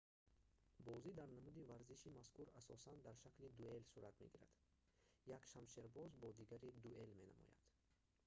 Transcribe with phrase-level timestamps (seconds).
[0.87, 4.53] бозӣ дар намуди варзиши мазкур асосан дар шакли дуэл сурат мегирад
[5.37, 7.59] як шамшербоз бо дигаре дуэл менамояд